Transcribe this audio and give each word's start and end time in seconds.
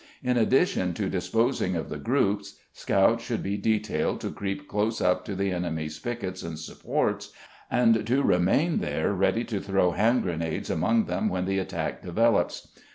In 0.23 0.35
addition 0.35 0.95
to 0.95 1.09
disposing 1.11 1.75
of 1.75 1.89
the 1.89 1.99
groups, 1.99 2.57
scouts 2.73 3.23
should 3.23 3.43
be 3.43 3.55
detailed 3.55 4.19
to 4.21 4.31
creep 4.31 4.67
close 4.67 4.99
up 4.99 5.23
to 5.25 5.35
the 5.35 5.51
enemy's 5.51 5.99
piquets 5.99 6.41
and 6.41 6.57
supports, 6.57 7.31
and 7.69 8.03
to 8.07 8.23
remain 8.23 8.79
there 8.79 9.13
ready 9.13 9.43
to 9.43 9.59
throw 9.59 9.91
hand 9.91 10.23
grenades 10.23 10.71
among 10.71 11.05
them 11.05 11.29
when 11.29 11.45
the 11.45 11.59
attack 11.59 12.01
develops. 12.01 12.67